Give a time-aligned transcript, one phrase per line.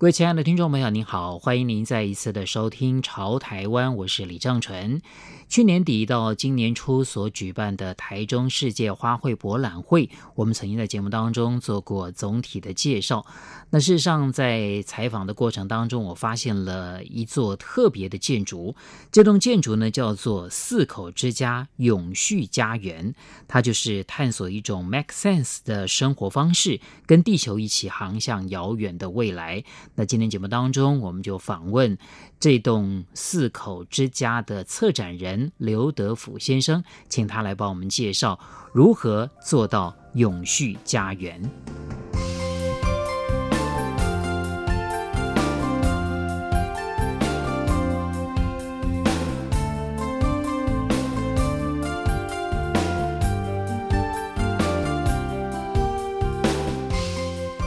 [0.00, 5.02] 各位亲爱的听众朋友，您好，欢迎您再一次的收听《潮台湾》，我是李正淳。
[5.48, 13.26] 去年底到今年初所举办的台中世界花卉博览会，我们曾经在节目当中做过总体的介绍。
[13.70, 18.76] 那事实上，在采访的过程当中，我发现了一座特别的建筑。
[19.10, 23.12] 这栋建筑呢，叫做四口之家永续家园。
[23.48, 29.64] 它就是探索一种 make sense 的生活方式，跟地球一起航向遥远的未来。
[29.98, 31.98] 那今天节目当中，我们就访问
[32.38, 38.38] 这栋四口之家的策展人刘德甫先生，请他来帮我们介绍
[38.72, 41.42] 如何做到永续家园。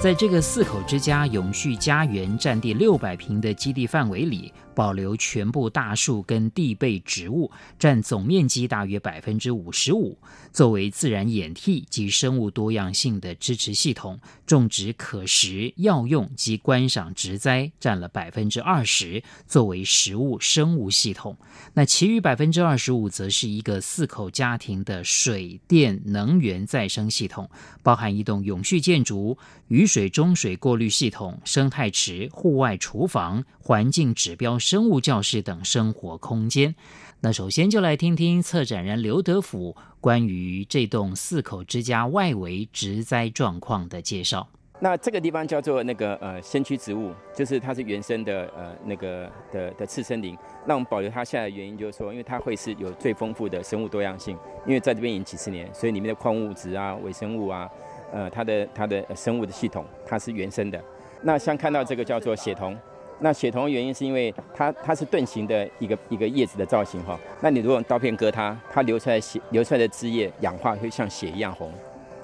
[0.01, 10.17] 在这个四口之家永续家园占地六百平的基地范围里，保留全部大树跟地被植物，占总面积大约百分之五十五。
[10.53, 21.37] 作为自然演替及生物多样性的支持系统，种植可食、药用及观赏植栽占了百分之二十，作为食物生物系统。
[21.73, 27.49] 那其余百分之二十五则是一个四口家庭的水电能源再生系统，
[27.81, 29.37] 包含一栋永续建筑、
[29.69, 34.59] 雨水中水过滤系统、生态池、户外厨房、环境指标。
[34.61, 36.73] 生物教室等生活空间。
[37.19, 44.47] 那首先就来听听策展人刘德甫关于这栋四口之家外围植栽状况的介绍。
[44.79, 50.35] 那这个地方叫做那个呃先驱植物，就是它是原生的呃那个的的次生林。
[50.65, 54.35] 那我们保留它下来的原因就是说，因为它会是有最丰富的生物多样性。
[54.65, 57.69] 因为在这边已经几十年，所以里面的矿物质啊、微生物啊，
[58.11, 60.83] 呃它的它的生物的系统它是原生的。
[61.21, 62.75] 那像看到这个叫做血桐。
[63.23, 67.17] 那血桐的原因是因为它它是盾形的一个一个叶子的造型哈。
[67.39, 71.71] 那你如果用刀片割它，它流出来血流出来的汁液氧化会像血一样红。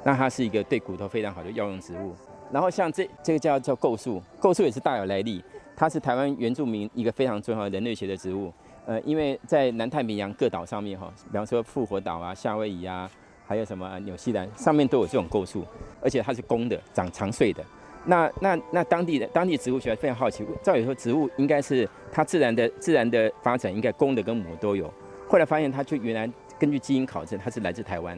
[0.04, 2.16] 那它是一个对骨头非常好的药用植物。
[2.52, 5.44] 然后像这这个叫叫构树，构树也是大有来历。
[5.76, 8.52] 它是台湾原住民一个非常重要的人类学的植物。
[8.88, 13.08] 呃，因为在南太平洋各岛上面哈，比方说复活岛啊、夏威夷啊，
[13.46, 15.64] 还有什么纽西兰上面都有这种构树，
[16.02, 17.64] 而且它是公的，长长穗的。
[18.08, 24.92] 那那那当地的当地植物学家非常好奇，照理说植物应该是它自然的自然的发展应该公的跟母的都有，
[25.28, 28.18] 后来发现它就原来根据基因考证它是来自台湾，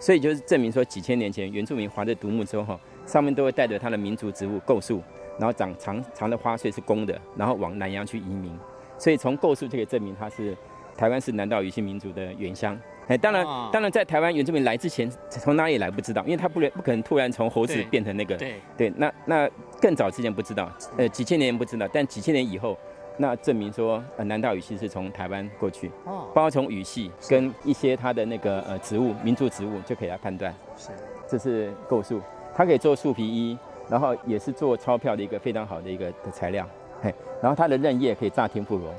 [0.00, 5.02] 所以就是证明说几千年前原住民划着独木舟哈，上面都会带着它的民族植物构树，
[5.38, 8.58] 然后长长长的花穗是公的，然后往南洋去移民，
[8.98, 10.56] 所以从构树就可以证明它是
[10.96, 12.78] 台湾是南岛语系民族的原乡。
[13.08, 18.54] 哎，当然，当然，在台湾原住民来之前，从哪里来不知道，因为他不能不可能突然从猴子变成那个，对。
[18.76, 19.48] 对，那那
[19.80, 22.76] 更早之前不知道，呃，几千年不知道，但几千年以后，
[23.16, 30.88] 那证明说，呃，南岛语系是从台湾过去，哦，包括从语系跟一些它的那个呃植物、民族植物就可以来判断，是，
[31.28, 32.20] 这是构树，
[32.56, 33.56] 它可以做树皮衣，
[33.88, 36.68] 然后也是做钞票的一个非常好的一个的材料，
[37.00, 38.92] 嘿，然后它的嫩叶可以炸天妇罗，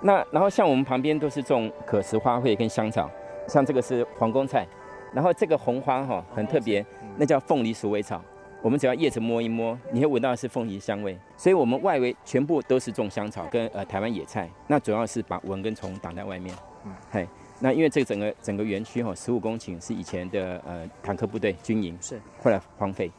[0.00, 3.08] 那然后像我们旁边都是种可食花卉跟香草。
[3.48, 4.66] 像这个是皇宫菜，
[5.12, 6.84] 然后这个红花哈很特别，
[7.16, 8.22] 那叫凤梨鼠尾草。
[8.62, 11.18] 我们只要叶子摸一摸，你会闻到的是凤梨香味。
[11.36, 16.54] 所以我们外围全部都是种香草跟呃台湾野菜，那主要是把蚊跟虫挡在外面。
[16.86, 17.26] 嗯，嘿，
[17.58, 23.10] 那因为这个整个整个园区哈十五公顷是以前的呃坦克部队军营，是后来荒废。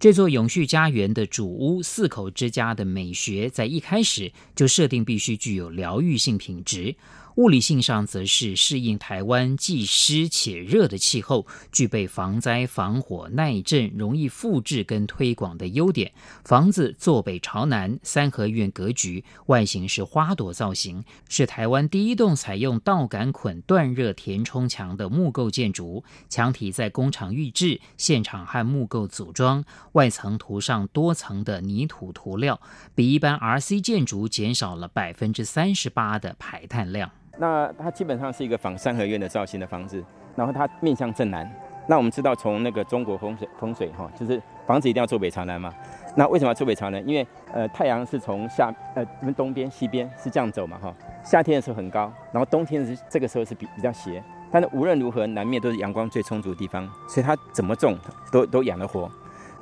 [0.00, 6.96] 这座永续家园的主屋四口之家的美学，在一开始就设定必须具有疗愈性品质。
[7.36, 16.12] 物理性上，则是适应台湾既湿且热的气候，具备防灾防火耐震、容易复制跟推广的优点。
[16.44, 26.04] 房子坐北朝南，三合院格局，外形是花朵造型，是台湾第一栋采用稻杆捆断热填充墙的木构建筑。
[26.28, 32.60] 墙体在工厂预制，现场和木构组装，外层涂上多层的泥土涂料，
[32.94, 37.10] 比一般 RC 建筑减少了百分之三十八的排碳量。
[37.40, 40.04] 那它基本上是一个仿三合院的造型的房子，
[40.36, 41.50] 然后它面向正南。
[41.86, 45.74] 那我们知道从那个中国风水风水哈，就是房子一定要坐北朝南嘛，
[46.14, 47.02] 那为什么要坐北朝南？
[47.08, 50.94] 因为呃太阳是从下呃东边西边是这样走嘛哈。
[51.24, 54.22] 夏天的时候很高，然后冬天是这个时候是比比较斜。
[54.52, 57.98] 但是无论如何，南面都是阳光最充足的地方，所以它怎么种
[58.30, 59.10] 都都养得活。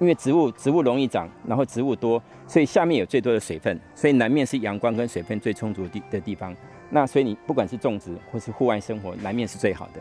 [0.01, 6.55] 因为植物植物容易长，然后植物多，所以下面有最多的水分，所以南面是阳光跟水分最充足的地的地方。
[6.91, 10.01] 那所以你不管是种植或是户外生活，南面是最好的。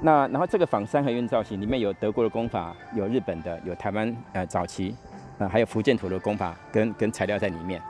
[0.00, 4.94] 那然后这个仿三合院造型里面有德国的工法，有日本的，有台湾呃早期，
[5.38, 7.80] 呃还有福建土的工法跟跟材料在里面。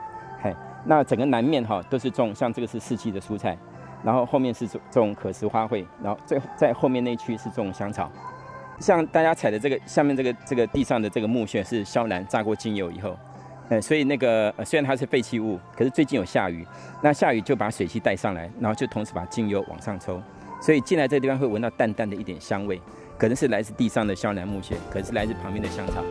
[0.41, 0.55] 嘿，
[0.85, 3.57] 那整个南面哈都是种像这个是四季的蔬菜。
[4.03, 8.11] 然后后面是种种可食花卉，然后最在后面那区是种香草。
[8.79, 13.17] 像大家踩的这个下面这个这个地上的这个木屑是肖楠榨过精油以后，
[13.67, 16.63] 呃，所以那个呃虽然它是废弃物，可是最近有下雨，
[17.01, 20.21] 那下雨就把水汽带上来，然后就同时把精油往上抽，
[20.61, 22.79] 所以进来这个地方会闻到淡淡的一点香味，
[23.17, 26.03] 可能是来自地上的肖楠木屑，可能是来自旁边的香草。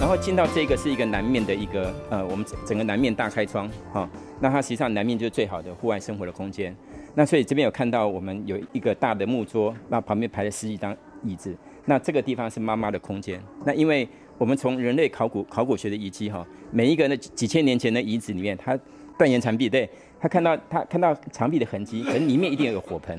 [0.00, 4.08] 然后进到这个是一个南面的一个呃，我们整个南面大开窗哈、哦，
[4.40, 6.74] 那它实际上南面就是最好的户外生活的空间。
[7.18, 11.52] 那所以这边有看到我们有一个大的木桌，那旁边排了十几张椅子。
[11.84, 13.42] 那这个地方是妈妈的空间。
[13.64, 18.78] 那因为我们从人类考古考古学的遗迹哈，每一个那几千年前的遗址里面，它
[19.18, 23.18] 断垣残壁，对，他看到他看到墙壁的痕迹，可能里面一定有个火盆，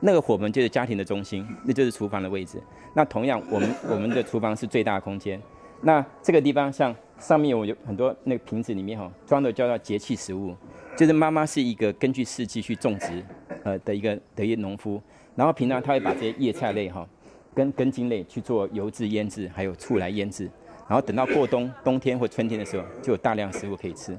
[0.00, 2.60] 那个火盆就是家庭的中心，那就是厨房的位置。
[2.94, 5.40] 那同样，我们我们的厨房是最大空间。
[5.82, 10.52] 那这个地方像上面我有很多那个瓶子里面哈装的叫做节气食物，
[10.96, 13.22] 就是妈妈是一个根据四季去种植
[13.64, 15.00] 呃的一个的一个农夫，
[15.34, 17.06] 然后平常他会把这些叶菜类哈
[17.54, 20.50] 跟根茎类去做油渍腌制，还有醋来腌制，
[20.88, 24.16] 然后等到过冬冬天或春天的时候就有大量食物可以吃。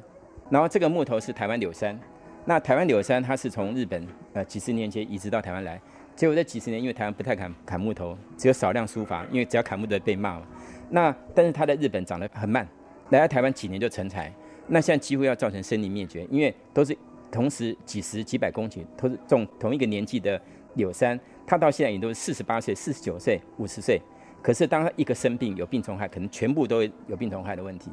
[0.49, 1.99] 然后这个木头是台湾柳杉，
[2.45, 5.81] 那台湾柳杉它是从日本呃几十年前移植到台湾来，
[6.15, 10.45] 结果这几十年因为台湾不太砍砍木头，只有少量疏伐，因为只要砍木头被骂嘛。
[10.89, 12.65] 那但是它在日本长得很慢，
[13.09, 14.31] 来到台湾几年就成材，
[14.67, 16.95] 那现在几乎要造成森林灭绝，因为都是
[17.31, 20.39] 同时几十几百公顷都是种同一个年纪的
[20.75, 24.01] 柳杉，它到现在也都是四十八岁、四十九岁、五十岁，
[24.41, 27.89] 可是当它一个生病有病虫害，可能全部都有病虫害的问题。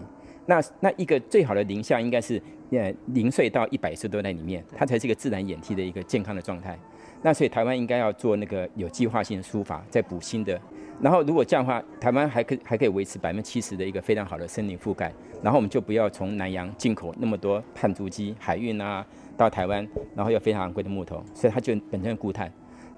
[0.47, 2.41] 那那一个最好的龄相应该是
[2.71, 6.79] 呃零岁到一百岁都在里面，它才是一个自然演替的一个健康的状态。
[7.23, 10.61] 那所以台湾应该要做那个有计划性的疏伐，再补新的。
[11.01, 15.13] 然后如果这样的话，台湾还可还可以维持百分之七十的一个非常好的森林覆盖。
[15.43, 19.05] 然后我们就不要从南洋进口那么多碳足迹海运啊
[19.37, 22.51] 到台湾，然后又非常昂贵的木头，所以它就本身固碳。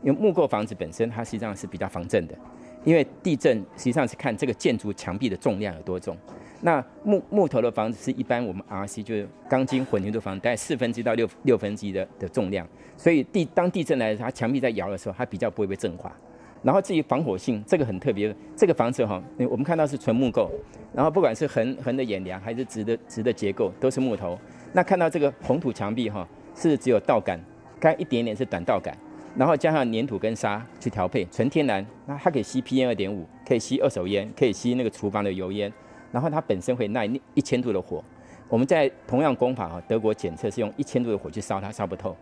[0.02, 2.38] 因为木构房子本身它实际上是比较防震的，
[2.84, 6.16] 因为地震实际上是看这个建筑墙壁的重量有多重。
[6.60, 12.66] 那木木头的房子是一般我们 RC 就是钢筋混凝土房，大概四分之一到六六分之一的的重量，
[12.96, 16.12] 所以地当地震来的时候，它墙壁在摇的时候，它比较不会被震垮。
[16.62, 18.34] 然后至于防火性，这个很特别。
[18.56, 20.50] 这个房子哈，我们看到是纯木构，
[20.92, 24.38] 然后不管是横横的掩梁还是直的直的结构，都是木头。
[24.72, 27.38] 那看到这个红土墙壁哈，是只有稻杆，
[27.78, 28.96] 刚一点点是短稻杆，
[29.36, 31.86] 然后加上粘土跟沙去调配，纯天然。
[32.06, 35.72] 那它可以吸 PM 二点五，可以吸二手烟，可以吸那个厨房的油烟，
[36.10, 38.02] 然后它本身会耐一千度的火。
[38.48, 42.16] 我们在同样工法哈，德国检测是用一千度的火去烧它，烧不透。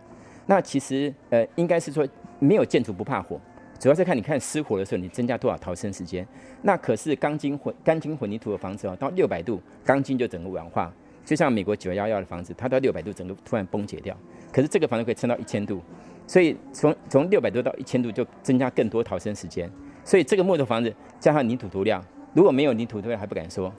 [0.45, 2.07] 那其实呃，应该是说
[2.39, 3.39] 没有建筑不怕火。
[3.79, 6.25] 主要是看你看失火的时候，你增加多少逃生时间。
[6.61, 10.91] 那可是钢筋混钢筋混凝土的房子哦，到六百度钢筋就整个软化，
[11.23, 14.15] 就像美国九幺幺的房子，它到六百度整个突然崩解掉。
[14.51, 15.81] 可是这个房子可以撑到一千度，
[16.25, 19.69] 所以从从六百度到一千度就增加更多逃生时间。
[20.03, 22.01] 所以这个木头房子加上泥土涂料，
[22.33, 23.71] 如果没有泥土涂料还不敢说，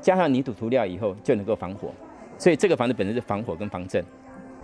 [0.00, 1.92] 加上泥土涂料以后就能够防火。
[2.38, 4.04] 所以这个房子本身是防火跟防震，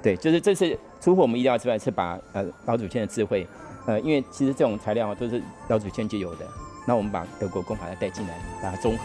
[0.02, 3.46] 对，就是这是出乎我们意料之外，是把呃老祖先的智慧。
[3.86, 6.46] 呃，因为其实这种材料啊都是老祖先就有的，
[6.86, 9.04] 那我们把德国工法它带进来，把它综合。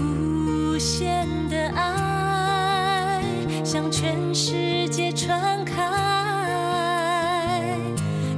[0.00, 3.22] 无限的爱，
[3.62, 4.81] 向全世界。
[4.92, 5.82] 皆传开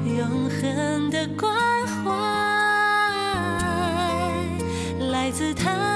[0.06, 1.52] 永恒的关
[1.84, 2.12] 怀
[5.10, 5.93] 来自他。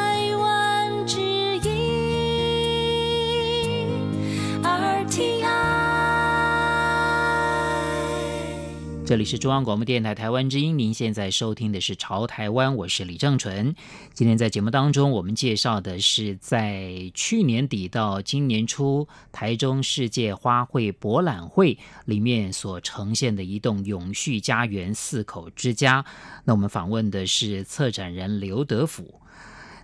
[9.09, 13.75] 这里是中央广播电台台湾之音，您现在收听的是《潮台湾》，我是李正淳。
[14.13, 26.05] 今天在节目当中，我们介绍的是在去年底到今年初台中世界花卉博览会里面所呈现的一栋永续家园四口之家。
[26.45, 29.23] 那我们访问的是策展人刘德甫。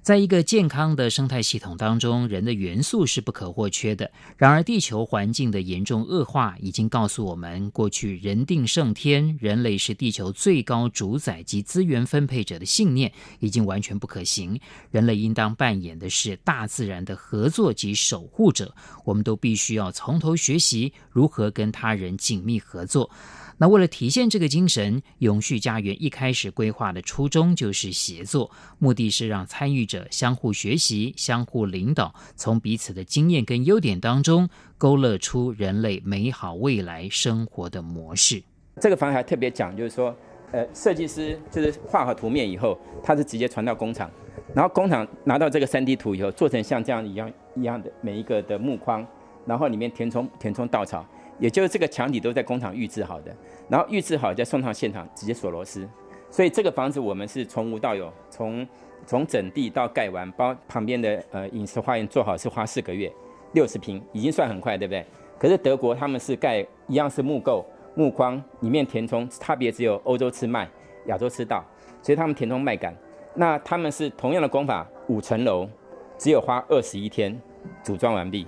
[0.04, 4.10] 在一个健康的生态系统当中，人的元素是不可或缺的。
[4.36, 14.60] 然而，地球环境的严重恶化已经告诉我们，过去“人定胜天”、人类是地球最高主宰及资源分配者的信念已经完全不可行。
[14.90, 18.74] 人类应当扮演的是大自然的合作及守护者。
[19.06, 23.10] 我们都必须要从头学习如何跟他人紧密合作。
[23.56, 38.42] 那为了体现这个精神，永续家园一开始规划的初衷就是协作，目的是让参与者相互学习、相互领导，从彼此的经验跟优点当中勾勒出人类美好未来生活的模式。
[38.80, 40.14] 这个房还特别讲，就是说，
[40.50, 44.10] 呃，设计师就是画好图面以后，他是直接传到工厂，
[44.52, 49.06] 然后工厂拿到这个 3D 图以后，做成像这样一样一样的每一个的木框，
[49.46, 51.06] 然后里面填充填充稻草。
[51.38, 53.34] 也就是这个墙体都在工厂预制好的，
[53.68, 55.88] 然后预制好再送到现场直接锁螺丝，
[56.30, 58.66] 所以这个房子我们是从无到有，从
[59.06, 63.12] 从整地到盖完，包旁边的呃饮食花园做好是花四个月，
[63.52, 65.04] 六十平已经算很快，对不对？
[65.38, 67.64] 可是德国他们是盖一样是木构
[67.94, 70.68] 木框，里面填充差别只有欧洲吃麦，
[71.06, 71.62] 亚洲吃稻，
[72.00, 72.92] 所以他们填充麦稈。
[73.34, 75.68] 那他们是同样的工法，五层楼
[76.16, 77.38] 只有花二十一天
[77.82, 78.46] 组装完毕。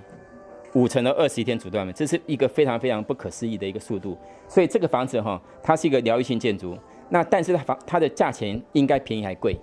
[0.77, 4.15] 五层的二十一天组装，这是一个非常非常不可思议的一个速度。
[4.47, 6.77] 所以这个房子哈，它是一个疗愈性建筑。
[7.09, 9.59] 那但是它房它的价钱应该便宜还贵？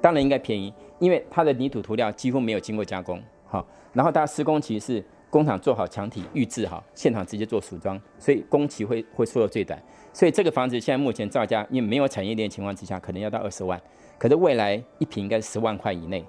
[0.00, 9.82] 当然应该便宜，因为它的泥土涂料几乎没有经过加工，好，然后它施工期是工厂做好墙体预制好，现场直接做组装，所以工期会会缩到最短。
[10.12, 13.80] 所以这个房子现在目前造价，因为没有产业链情况之下，可能要到二十万，
[14.16, 16.24] 可是未来一平应该是十万块以内。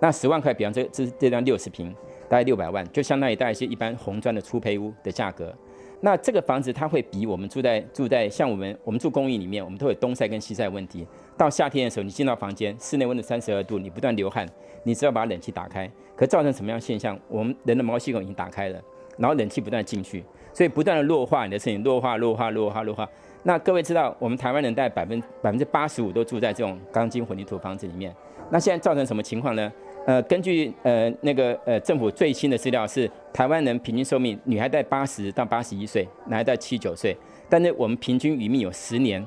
[0.00, 1.94] 那十万块，比方这这这张六十平。
[2.28, 5.54] 大概六百万，就相当于大概是一般红砖的粗胚屋的价格。
[6.00, 11.06] 那这个房子它会比我们住在住在像我们我们住公寓里面，我们都有东晒跟西晒问题。
[11.38, 14.46] 到夏天的时候，你进到房间，室内温度三十二度，你不断流汗，
[14.82, 17.18] 你只要把冷气打开，可造成什么样现象？
[17.28, 18.80] 我们人的毛细孔已经打开了，
[19.16, 23.08] 然后冷气不断进去，所以不断的弱化你的身体，弱化弱化弱化弱化。
[23.42, 28.14] 那各位知道，我们台湾人大概百分百分之八十五都住在这种钢筋混凝土房子里面。
[28.50, 29.72] 那现在造成什么情况呢？
[30.06, 37.14] 呃，根据呃那个呃政府最新的资料是，台湾人平均寿命，女孩在八十到八十一岁，男孩在七九岁，
[37.48, 39.26] 但是我们平均余命有十年，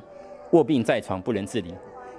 [0.51, 1.73] 卧病在床不能自理，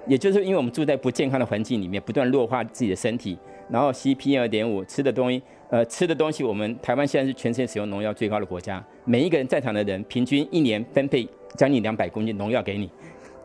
[0.07, 3.39] 也就是因为我们住在不健康的环境里面，不断弱化自己的身体，
[3.71, 11.27] 然后 C P M 二点五，吃的东西，呃吃的东西，我们台湾现在是全世界使用农药最高的国家，每一个人在场的人平均一年分配
[11.57, 12.91] 将近两百公斤农药给你，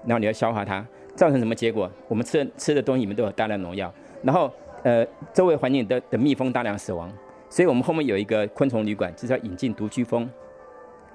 [0.05, 1.89] 然后你要消化它，造成什么结果？
[2.09, 3.89] 我们吃吃的东西里面都有大量农药，
[4.21, 4.51] 然后。
[4.85, 7.11] 呃，周围环境的的蜜蜂大量死亡，
[7.49, 10.29] 所以我们后面有一个昆虫旅馆，就是要引进独居蜂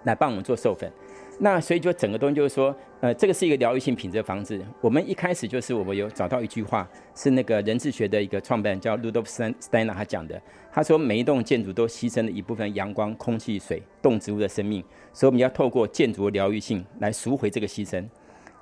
[0.03, 0.91] 来帮我们做授粉。
[1.39, 4.61] 那所以就整个东西就是说，呃，这个是一个疗愈性品质的房子。
[4.81, 10.43] 我们一开始就是我们有找到一句话，是那个人智学的一个创办人叫 Rudolf Steiner 他讲的。
[10.73, 18.05] 他说每一栋建筑都牺牲了一部分阳光、空气、水、动植物的生命，所以我们要透过建筑的疗愈性来赎回这个牺牲。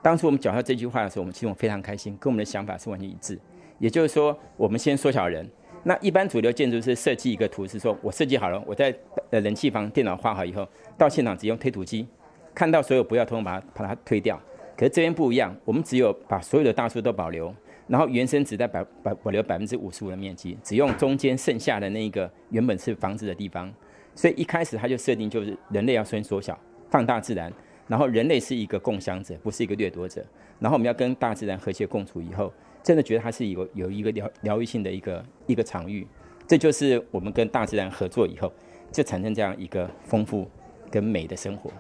[0.03, 3.39] 当初我们讲到这句话的时候，我们其实我非常开心，跟我们的想法是完全一致。
[3.79, 5.49] 也就是说，我们先缩小人。
[5.85, 8.95] 那一般主流建筑师设计一个图，是说我设计好了，我在
[9.31, 10.67] 呃冷气房电脑画好以后，
[10.99, 12.07] 到现场只用推土机，
[12.55, 14.39] 看到所有不要通把它把它推掉。
[14.77, 17.55] 可是这边不一样，我们只有把所有的大树都保留，
[17.87, 23.73] 然后原生只在百保保留百分之五十五的面积，只用中间剩下的那一个原本是房子的地方。
[24.15, 26.59] 所以一开始他就设定就是人类要先缩小，
[26.91, 27.53] 放大自然，
[27.87, 30.25] 然后人类是一个共享者，不是一个掠夺者。
[30.59, 32.53] 然后我们要跟大自然和谐共处以后。
[32.89, 36.07] 真的觉得它是有有一个疗疗愈性的一个一个场域，
[36.47, 38.51] 这就是我们跟大自然合作以后，
[38.91, 40.49] 就产生这样一个丰富
[40.91, 41.71] 跟美的生活。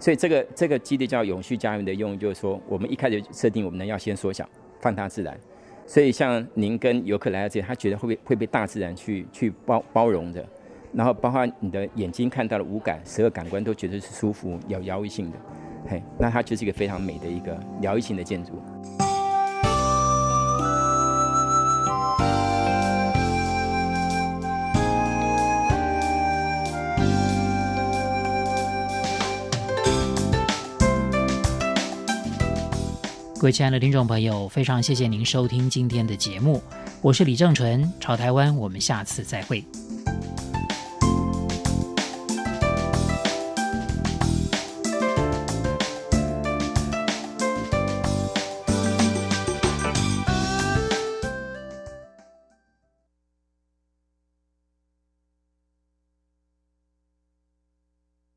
[0.00, 4.44] 所以这个这个基地叫永续家园的用意，就是说我们一开始设定我们呢要先缩小，
[4.80, 5.38] 放大自然。
[5.86, 10.44] 所以像您跟游客来到这里，他觉得会被会被大自然去去包包容的，
[10.92, 15.38] 然后包括你的眼睛看到的五感，十二感官都觉得是舒服有疗愈性的，
[15.86, 18.60] 嘿，那它就是一个非常美的一个疗愈性的建筑。
[33.38, 36.60] 各位亲爱的听众朋友，非常谢谢您收听今天的节目，
[37.00, 39.64] 我是李正淳，潮台湾，我们下次再会。